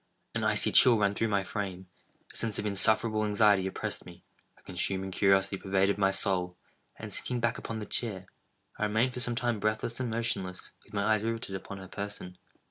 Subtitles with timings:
[0.33, 1.85] An icy chill ran through my frame;
[2.33, 4.23] a sense of insufferable anxiety oppressed me;
[4.57, 6.57] a consuming curiosity pervaded my soul;
[6.97, 8.25] and sinking back upon the chair,
[8.79, 12.39] I remained for some time breathless and motionless, with my eyes riveted upon her person.